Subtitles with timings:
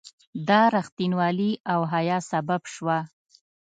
[0.47, 2.97] دا رښتینولي او حیا سبب شوه.